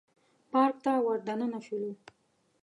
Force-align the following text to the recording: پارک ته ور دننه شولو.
پارک 0.51 0.75
ته 0.83 0.91
ور 1.05 1.19
دننه 1.27 1.59
شولو. 1.65 1.91